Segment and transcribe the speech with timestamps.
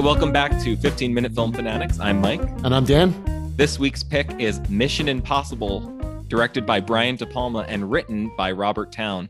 [0.00, 2.00] welcome back to 15 Minute Film Fanatics.
[2.00, 2.40] I'm Mike.
[2.64, 3.52] And I'm Dan.
[3.56, 5.80] This week's pick is Mission Impossible,
[6.26, 9.28] directed by Brian De Palma and written by Robert Towne.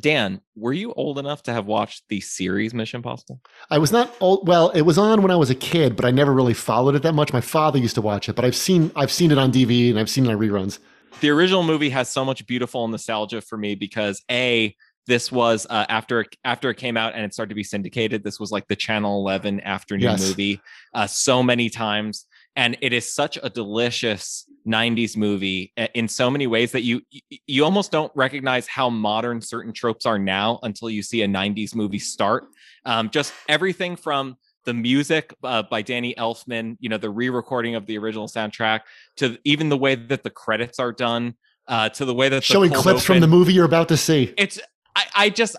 [0.00, 3.40] Dan, were you old enough to have watched the series Mission Impossible?
[3.70, 4.48] I was not old.
[4.48, 7.02] Well, it was on when I was a kid, but I never really followed it
[7.02, 7.32] that much.
[7.32, 9.98] My father used to watch it, but I've seen I've seen it on DVD and
[10.00, 10.80] I've seen it on reruns.
[11.20, 14.74] The original movie has so much beautiful nostalgia for me because a
[15.06, 18.24] this was uh, after after it came out and it started to be syndicated.
[18.24, 20.28] This was like the Channel 11 afternoon yes.
[20.28, 20.60] movie,
[20.94, 26.46] uh, so many times, and it is such a delicious 90s movie in so many
[26.46, 27.02] ways that you
[27.46, 31.74] you almost don't recognize how modern certain tropes are now until you see a 90s
[31.74, 32.46] movie start.
[32.86, 37.84] Um, just everything from the music uh, by Danny Elfman, you know, the re-recording of
[37.86, 38.80] the original soundtrack,
[39.16, 41.34] to even the way that the credits are done,
[41.68, 44.32] uh, to the way that showing clips open, from the movie you're about to see.
[44.36, 44.58] It's
[44.96, 45.56] I, I just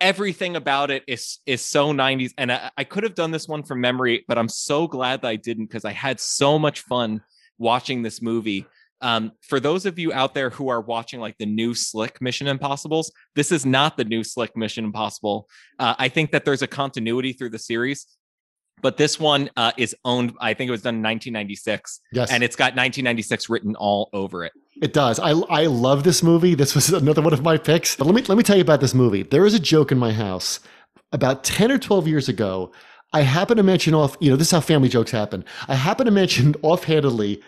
[0.00, 3.62] everything about it is is so 90s and I, I, could have done this one
[3.62, 7.22] from memory but i'm so glad that i didn't because i had so much fun
[7.58, 8.66] watching this movie.
[9.02, 12.46] Um, for those of you out there who are watching like the new slick mission
[12.46, 15.48] impossibles this is not the new slick mission impossible.
[15.78, 18.06] Uh, i think that there's a continuity through the series
[18.82, 22.42] but this one uh, is owned i think it was done in 1996 yes and
[22.42, 24.52] it's got 1996 written all over it
[24.82, 25.18] it does.
[25.18, 26.54] I I love this movie.
[26.54, 27.96] This was another one of my picks.
[27.96, 29.22] But let me let me tell you about this movie.
[29.22, 30.60] There is a joke in my house
[31.12, 32.72] about 10 or 12 years ago.
[33.12, 35.44] I happen to mention off, you know, this is how family jokes happen.
[35.68, 37.42] I happen to mention offhandedly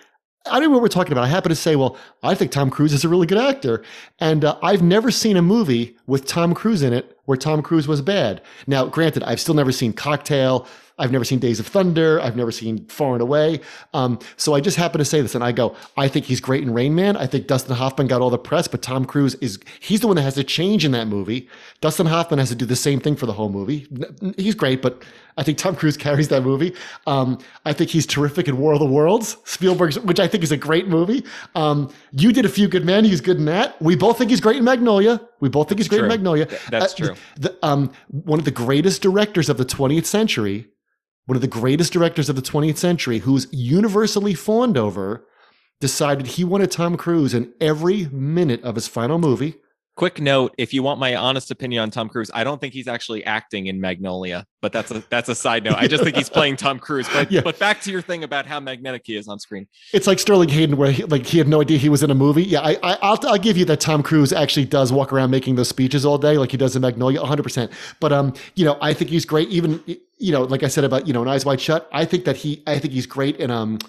[0.46, 1.24] I don't know what we're talking about.
[1.24, 3.82] I happen to say, well, I think Tom Cruise is a really good actor.
[4.18, 7.86] And uh, I've never seen a movie with Tom Cruise in it where Tom Cruise
[7.86, 8.40] was bad.
[8.66, 10.66] Now, granted, I've still never seen Cocktail,
[10.98, 12.20] I've never seen Days of Thunder.
[12.20, 13.60] I've never seen Far and Away.
[13.94, 16.62] Um, so I just happen to say this, and I go, I think he's great
[16.62, 17.16] in Rain Man.
[17.16, 20.16] I think Dustin Hoffman got all the press, but Tom Cruise is he's the one
[20.16, 21.48] that has to change in that movie.
[21.80, 23.86] Dustin Hoffman has to do the same thing for the whole movie.
[24.36, 25.02] He's great, but
[25.36, 26.74] I think Tom Cruise carries that movie.
[27.06, 30.52] Um, I think he's terrific in War of the Worlds, Spielberg's, which I think is
[30.52, 31.24] a great movie.
[31.54, 33.04] Um, you did a few good men.
[33.04, 33.80] He's good in that.
[33.80, 35.20] We both think he's great in Magnolia.
[35.40, 36.06] We both think he's great true.
[36.06, 36.48] in Magnolia.
[36.70, 37.14] That's uh, true.
[37.36, 40.66] The, um, one of the greatest directors of the 20th century
[41.28, 45.26] one of the greatest directors of the 20th century, who's universally fawned over,
[45.78, 49.56] decided he wanted Tom Cruise in every minute of his final movie.
[49.98, 52.86] Quick note: If you want my honest opinion on Tom Cruise, I don't think he's
[52.86, 55.74] actually acting in Magnolia, but that's a that's a side note.
[55.74, 57.08] I just think he's playing Tom Cruise.
[57.12, 57.40] But yeah.
[57.40, 59.66] but back to your thing about how magnetic he is on screen.
[59.92, 62.14] It's like Sterling Hayden, where he, like he had no idea he was in a
[62.14, 62.44] movie.
[62.44, 65.56] Yeah, I, I will I'll give you that Tom Cruise actually does walk around making
[65.56, 67.42] those speeches all day, like he does in Magnolia, 100.
[67.42, 69.48] percent But um, you know, I think he's great.
[69.48, 69.82] Even
[70.18, 71.88] you know, like I said about you know, an Eyes Wide Shut.
[71.90, 73.80] I think that he, I think he's great in um,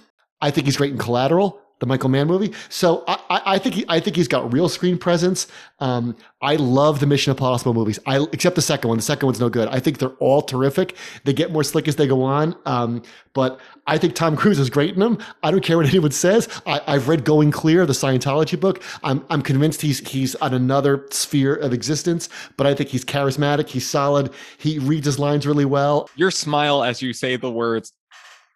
[0.41, 2.53] I think he's great in Collateral the Michael Mann movie.
[2.69, 5.47] So I, I think he, I think he's got real screen presence.
[5.79, 7.99] Um, I love the Mission Impossible movies.
[8.05, 8.97] I except the second one.
[8.97, 9.67] The second one's no good.
[9.69, 10.95] I think they're all terrific.
[11.23, 12.55] They get more slick as they go on.
[12.65, 13.01] Um,
[13.33, 15.17] but I think Tom Cruise is great in them.
[15.43, 16.47] I don't care what anyone says.
[16.65, 18.83] I, have read Going Clear, the Scientology book.
[19.03, 22.29] I'm I'm convinced he's he's on another sphere of existence.
[22.57, 23.67] But I think he's charismatic.
[23.67, 24.31] He's solid.
[24.57, 26.09] He reads his lines really well.
[26.15, 27.93] Your smile as you say the words.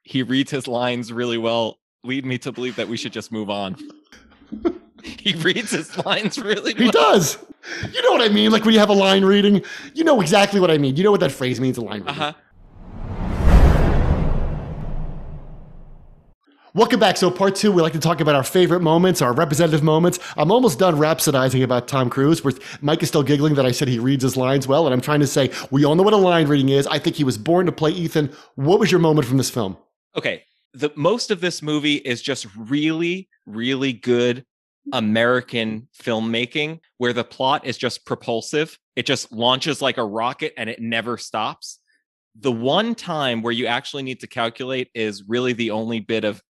[0.06, 3.50] He reads his lines really well lead me to believe that we should just move
[3.50, 3.78] on.
[5.04, 6.84] he reads his lines really well.
[6.84, 7.38] He does.
[7.94, 8.52] You know what I mean?
[8.52, 10.98] Like when you have a line reading, you know exactly what I mean.
[10.98, 12.10] You know what that phrase means, a line reading.
[12.10, 12.34] Uh-huh.
[16.76, 17.18] Welcome back.
[17.18, 20.18] So, part two, we like to talk about our favorite moments, our representative moments.
[20.36, 22.44] I'm almost done rhapsodizing about Tom Cruise.
[22.44, 25.00] Where Mike is still giggling that I said he reads his lines well, and I'm
[25.00, 26.88] trying to say we all know what a line reading is.
[26.88, 28.34] I think he was born to play Ethan.
[28.56, 29.78] What was your moment from this film?
[30.18, 34.46] Okay, the most of this movie is just really really good
[34.92, 38.78] American filmmaking where the plot is just propulsive.
[38.96, 41.80] It just launches like a rocket and it never stops.
[42.40, 46.42] The one time where you actually need to calculate is really the only bit of,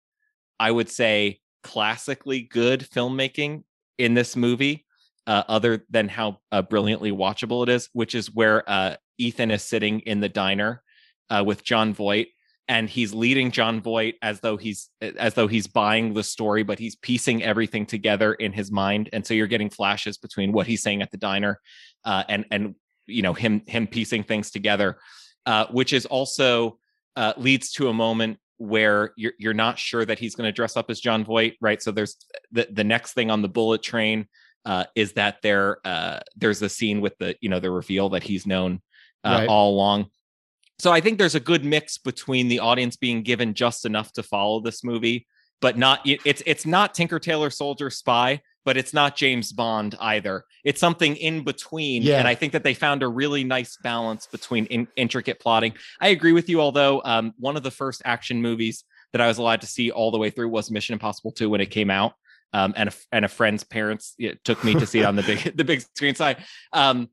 [0.59, 3.63] I would say, classically good filmmaking
[3.97, 4.85] in this movie,
[5.27, 9.63] uh, other than how uh, brilliantly watchable it is, which is where uh, Ethan is
[9.63, 10.81] sitting in the diner
[11.29, 12.29] uh, with Jon Voight
[12.67, 16.79] and he's leading Jon Voight as though he's as though he's buying the story, but
[16.79, 20.81] he's piecing everything together in his mind, and so you're getting flashes between what he's
[20.81, 21.59] saying at the diner,
[22.05, 22.75] uh, and and
[23.05, 24.97] you know him him piecing things together,
[25.45, 26.77] uh, which is also
[27.15, 30.77] uh, leads to a moment where you're you're not sure that he's going to dress
[30.77, 31.81] up as Jon Voight, right?
[31.81, 32.15] So there's
[32.51, 34.27] the the next thing on the bullet train
[34.65, 38.23] uh, is that there uh, there's a scene with the you know the reveal that
[38.23, 38.81] he's known
[39.23, 39.49] uh, right.
[39.49, 40.07] all along
[40.79, 44.23] so I think there's a good mix between the audience being given just enough to
[44.23, 45.27] follow this movie,
[45.61, 50.45] but not it's it's not Tinker Tailor Soldier Spy, but it's not James Bond either.
[50.63, 52.01] It's something in between.
[52.01, 52.19] Yeah.
[52.19, 55.73] And I think that they found a really nice balance between in- intricate plotting.
[55.99, 59.37] I agree with you, although um, one of the first action movies that I was
[59.37, 62.13] allowed to see all the way through was Mission Impossible 2 when it came out.
[62.55, 65.39] Um, and a, and a friend's parents took me to see it on the big
[65.57, 66.37] the big screen side.
[66.71, 67.09] Um,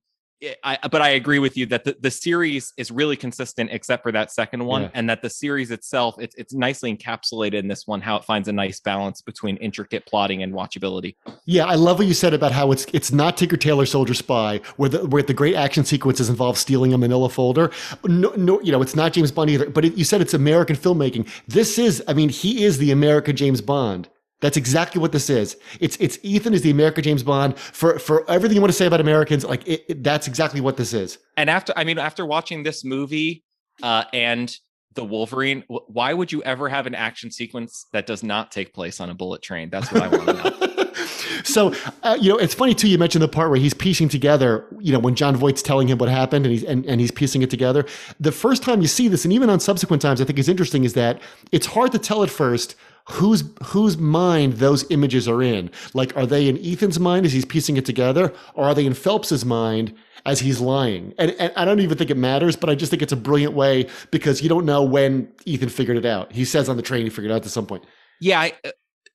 [0.65, 4.13] I, but I agree with you that the, the series is really consistent except for
[4.13, 4.91] that second one, Yeah.
[4.95, 8.49] and that the series itself it's it's nicely encapsulated in this one how it finds
[8.49, 11.17] a nice balance between intricate plotting and watchability.
[11.45, 14.61] Yeah, I love what you said about how it's it's not Tinker Tailor Soldier Spy,
[14.77, 17.71] where the where the great action sequences involve stealing a Manila folder.
[18.05, 19.69] No, no, you know, it's not James Bond either.
[19.69, 21.29] But it, you said it's American filmmaking.
[21.49, 24.09] This is, I mean, he is the American James Bond.
[24.41, 25.57] That's exactly what this is.
[25.81, 28.87] It's it's Ethan is the American James Bond for for everything you want to say
[28.87, 29.45] about Americans.
[29.45, 31.19] Like it, it- that's exactly what this is.
[31.37, 33.45] And after I mean after watching this movie
[33.83, 34.55] uh, and
[34.95, 38.99] the Wolverine, why would you ever have an action sequence that does not take place
[39.01, 39.71] on a bullet train?
[39.71, 40.87] That's what I want to know.
[41.45, 41.73] so
[42.03, 44.93] uh, you know it's funny too you mentioned the part where he's piecing together you
[44.93, 47.49] know when jon voight's telling him what happened and he's and, and he's piecing it
[47.49, 47.87] together
[48.19, 50.85] the first time you see this and even on subsequent times i think is interesting
[50.85, 51.21] is that
[51.51, 52.75] it's hard to tell at first
[53.11, 55.71] whose whose mind those images are in?
[55.95, 58.95] Like are they in ethan's mind as he's piecing it together or are they in
[58.95, 59.95] phelps's mind
[60.27, 61.15] as he's lying?
[61.19, 63.55] And, and i don't even think it matters but i just think it's a brilliant
[63.55, 66.33] way because you don't know when ethan figured it out.
[66.33, 67.85] He says on the train he figured it out at some point.
[68.21, 68.71] Yeah, I, uh,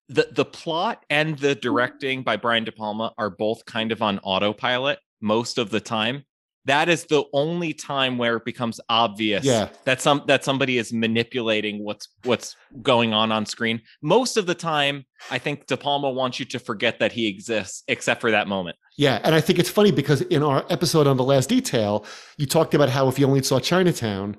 [0.10, 4.20] the the plot and the directing by Brian De Palma are both kind of on
[4.20, 6.26] autopilot most of the time.
[6.66, 9.70] That is the only time where it becomes obvious Yeah.
[9.86, 13.82] that some that somebody is manipulating what's what's going on on screen.
[14.02, 17.84] Most of the time, I think De Palma wants you to forget that he exists,
[17.88, 18.78] except for that moment.
[18.98, 22.06] Yeah, and I think it's funny because in our episode on the last detail,
[22.38, 24.38] you talked about how if you only saw Chinatown,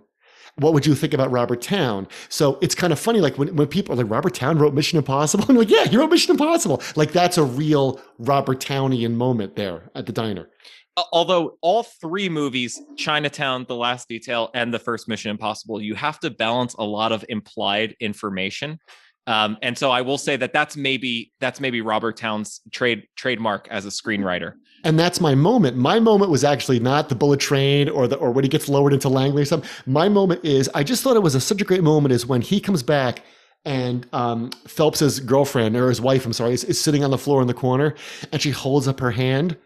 [0.58, 2.08] what would you think about Robert Towne?
[2.31, 4.96] So it's kind of funny, like when, when people are like, Robert Towne wrote Mission
[4.99, 5.44] Impossible.
[5.49, 6.82] I'm like, yeah, he wrote Mission Impossible.
[6.96, 10.49] Like that's a real Robert Townian moment there at the diner.
[10.96, 15.94] Al- Although all three movies, Chinatown, The Last Detail, and the first Mission Impossible, you
[15.94, 18.78] have to balance a lot of implied information.
[19.26, 23.66] Um, and so I will say that that's maybe that's maybe Robert Towne's trade trademark
[23.69, 24.52] as a screenwriter.
[24.84, 25.76] And that's my moment.
[25.76, 28.93] My moment was actually not the bullet train or the or when he gets lowered
[28.93, 29.69] into Langley or something.
[29.84, 32.40] My moment is I just thought it was a, such a great moment is when
[32.40, 33.22] he comes back
[33.64, 37.40] and um, Phelps's girlfriend or his wife, I'm sorry, is, is sitting on the floor
[37.40, 37.96] in the corner
[38.31, 39.56] and she holds up her hand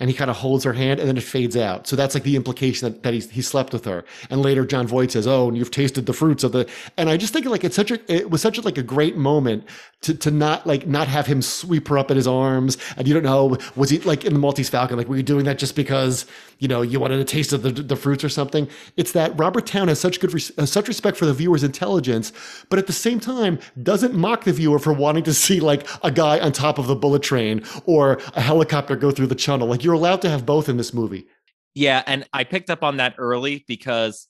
[0.00, 1.86] and he kind of holds her hand and then it fades out.
[1.86, 4.04] So that's like the implication that, that he's, he slept with her.
[4.30, 7.16] And later Jon Voight says, Oh, and you've tasted the fruits of the, and I
[7.16, 9.64] just think like it's such a, it was such a, like a great moment
[10.02, 12.78] to, to not like, not have him sweep her up in his arms.
[12.96, 14.96] And you don't know, was he like in the Maltese Falcon?
[14.96, 16.26] Like, were you doing that just because,
[16.58, 18.68] you know, you wanted a taste of the, the fruits or something?
[18.96, 22.32] It's that Robert Towne has such good, has such respect for the viewer's intelligence,
[22.68, 26.10] but at the same time doesn't mock the viewer for wanting to see like a
[26.10, 29.66] guy on top of the bullet train or a helicopter go through the channel.
[29.66, 31.26] Like you're allowed to have both in this movie.
[31.74, 34.26] Yeah, and I picked up on that early because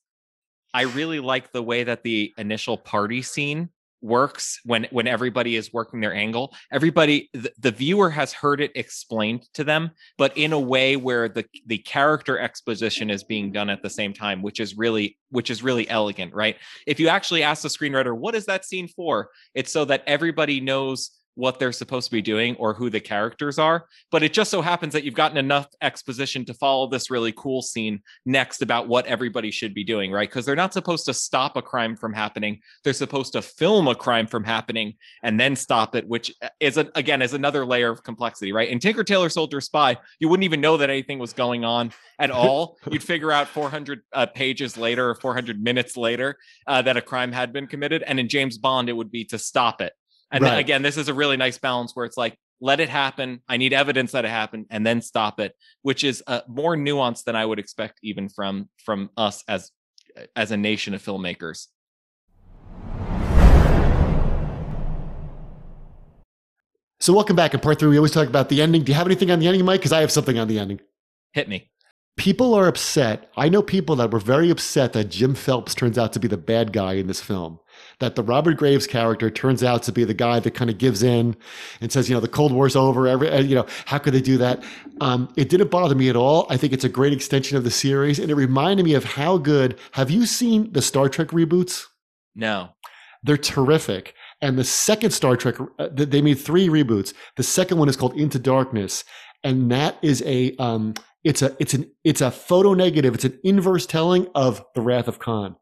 [0.75, 5.73] I really like the way that the initial party scene works when when everybody is
[5.73, 6.55] working their angle.
[6.71, 11.29] Everybody the, the viewer has heard it explained to them, but in a way where
[11.29, 15.51] the the character exposition is being done at the same time, which is really which
[15.51, 16.57] is really elegant, right?
[16.87, 19.31] If you actually ask the screenwriter, what is that scene for?
[19.55, 23.61] It's so that everybody knows what they're supposed to be doing or who the characters
[23.61, 23.87] are.
[24.11, 27.63] But it just so happens that you've gotten enough exposition to follow this really cool
[27.63, 30.29] scene next about what everybody should be doing, right?
[30.29, 32.59] Because they're not supposed to stop a crime from happening.
[32.83, 36.91] They're supposed to film a crime from happening and then stop it, which is a,
[36.97, 38.69] again is another layer of complexity, right?
[38.69, 42.31] In Tinker Tailor Soldier Spy, you wouldn't even know that anything was going on at
[42.33, 42.79] all.
[42.91, 46.37] You'd figure out 400 uh, pages later or 400 minutes later
[46.67, 48.03] uh, that a crime had been committed.
[48.03, 49.93] And in James Bond, it would be to stop it.
[50.31, 50.59] And then Right.
[50.59, 53.41] again, this is a really nice balance where it's like, let it happen.
[53.49, 57.25] I need evidence that it happened, and then stop it, which is uh, more nuanced
[57.25, 59.71] than I would expect even from from us as
[60.35, 61.69] as a nation of filmmakers.
[67.01, 67.55] So welcome back.
[67.55, 68.83] In part three, we always talk about the ending.
[68.83, 69.81] Do you have anything on the ending, Mike?
[69.81, 70.81] Because I have something on the ending.
[71.33, 71.71] Hit me.
[72.17, 73.31] People are upset.
[73.37, 76.37] I know people that were very upset that Jim Phelps turns out to be the
[76.37, 77.61] bad guy in this film.
[78.01, 81.03] That the Robert Graves character turns out to be the guy that kind of gives
[81.03, 81.37] in
[81.81, 83.09] and says, you know, the Cold War's over.
[83.09, 84.63] Every, uh, you know, how could they do that?
[85.01, 86.47] Um, it didn't bother me at all.
[86.49, 89.39] I think it's a great extension of the series, and it reminded me of how
[89.39, 89.79] good.
[89.93, 91.87] Have you seen the Star Trek reboots?
[92.37, 92.71] No.
[93.23, 94.15] They're terrific.
[94.41, 97.13] And the second Star Trek, uh, they made three reboots.
[97.37, 99.05] The second one is called Into Darkness,
[99.43, 103.15] and that is a um, it's a it's an it's a photo negative.
[103.15, 105.57] It's an inverse telling of the Wrath of Khan.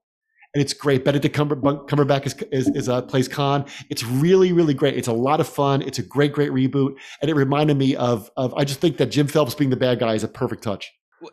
[0.57, 1.05] And it's great.
[1.05, 3.67] Benedict Cumber- Cumberbatch is, is, is uh, plays Khan.
[3.91, 4.97] It's really, really great.
[4.97, 5.83] It's a lot of fun.
[5.83, 8.55] It's a great, great reboot, and it reminded me of of.
[8.55, 10.91] I just think that Jim Phelps being the bad guy is a perfect touch.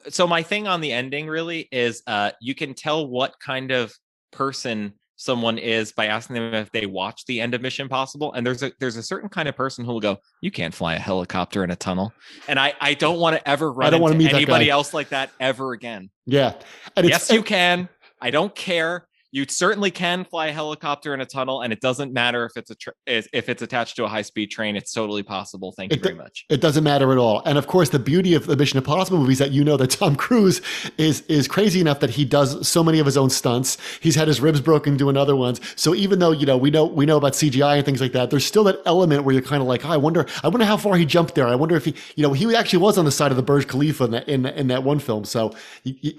[0.10, 3.94] So my thing on the ending really is, uh, you can tell what kind of
[4.34, 8.34] person someone is by asking them if they watch the end of Mission Impossible.
[8.34, 10.96] And there's a there's a certain kind of person who will go, "You can't fly
[10.96, 12.12] a helicopter in a tunnel,"
[12.50, 14.94] and I I don't want to ever run I don't want to meet anybody else
[14.94, 16.10] like that ever again.
[16.26, 16.56] Yeah,
[16.98, 17.88] and yes, you can.
[18.20, 22.14] I don't care you certainly can fly a helicopter in a tunnel and it doesn't
[22.14, 25.24] matter if it's a tra- if it's attached to a high speed train it's totally
[25.24, 25.74] possible.
[25.76, 26.46] Thank you very much.
[26.50, 27.42] it doesn't matter at all.
[27.46, 30.16] And of course the beauty of the mission impossible movies that you know that tom
[30.16, 30.62] cruise
[30.98, 33.78] is is crazy enough that he does so many of his own stunts.
[34.00, 35.60] He's had his ribs broken doing other ones.
[35.76, 38.30] So even though you know we know we know about cgi and things like that
[38.30, 40.78] there's still that element where you're kind of like oh, i wonder i wonder how
[40.78, 41.48] far he jumped there.
[41.48, 43.68] I wonder if he you know he actually was on the side of the burj
[43.68, 45.26] khalifa in that in, in that one film.
[45.26, 45.54] So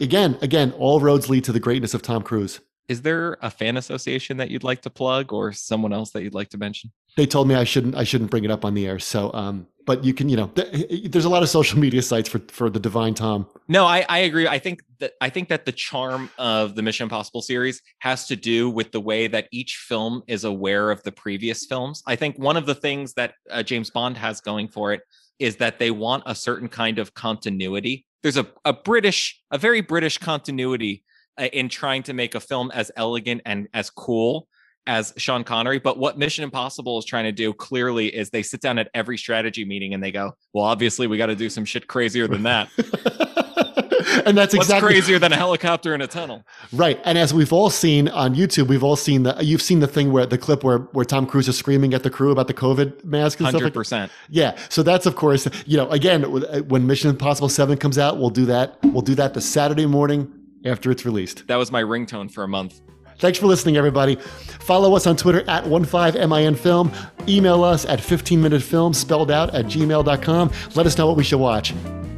[0.00, 3.76] again again all roads lead to the greatness of tom cruise is there a fan
[3.76, 6.92] association that you'd like to plug or someone else that you'd like to mention?
[7.16, 8.98] They told me i shouldn't i shouldn't bring it up on the air.
[8.98, 12.28] So um but you can you know th- there's a lot of social media sites
[12.28, 13.46] for for the divine tom.
[13.68, 14.46] No i i agree.
[14.46, 18.36] I think that i think that the charm of the mission impossible series has to
[18.36, 22.02] do with the way that each film is aware of the previous films.
[22.06, 25.02] I think one of the things that uh, james bond has going for it
[25.38, 28.06] is that they want a certain kind of continuity.
[28.22, 31.04] There's a, a british a very british continuity
[31.38, 34.48] in trying to make a film as elegant and as cool
[34.86, 35.78] as Sean Connery.
[35.78, 39.16] But what Mission Impossible is trying to do clearly is they sit down at every
[39.16, 42.42] strategy meeting and they go, well, obviously we got to do some shit crazier than
[42.42, 42.68] that.
[44.26, 46.44] and that's What's exactly crazier than a helicopter in a tunnel.
[46.72, 47.00] Right.
[47.04, 50.12] And as we've all seen on YouTube, we've all seen the you've seen the thing
[50.12, 53.04] where the clip where where Tom Cruise is screaming at the crew about the COVID
[53.04, 53.86] mask and 100%.
[53.86, 53.90] stuff.
[53.90, 54.58] Like yeah.
[54.68, 58.30] So that's of course, you know, again, uh, when Mission Impossible 7 comes out, we'll
[58.30, 58.78] do that.
[58.82, 61.46] We'll do that the Saturday morning after it's released.
[61.46, 62.80] That was my ringtone for a month.
[63.18, 64.16] Thanks for listening, everybody.
[64.16, 67.28] Follow us on Twitter at 15minfilm.
[67.28, 70.50] Email us at 15minutefilm, spelled out at gmail.com.
[70.74, 71.74] Let us know what we should watch.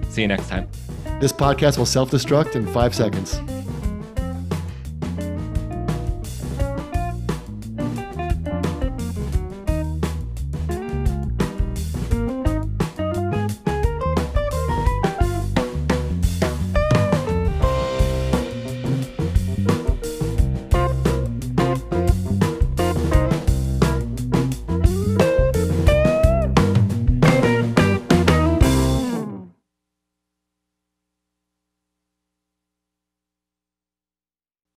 [0.09, 0.69] See you next time.
[1.21, 3.41] This podcast will self destruct in five seconds.